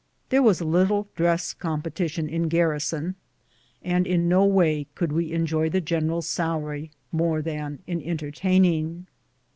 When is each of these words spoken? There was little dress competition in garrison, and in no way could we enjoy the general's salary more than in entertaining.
There 0.29 0.41
was 0.41 0.63
little 0.63 1.09
dress 1.15 1.53
competition 1.53 2.27
in 2.27 2.47
garrison, 2.47 3.17
and 3.83 4.07
in 4.07 4.27
no 4.27 4.43
way 4.47 4.87
could 4.95 5.11
we 5.11 5.31
enjoy 5.31 5.69
the 5.69 5.79
general's 5.79 6.27
salary 6.27 6.89
more 7.11 7.43
than 7.43 7.83
in 7.85 8.01
entertaining. 8.01 9.05